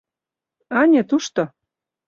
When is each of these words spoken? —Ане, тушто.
—Ане, 0.79 1.01
тушто. 1.09 1.43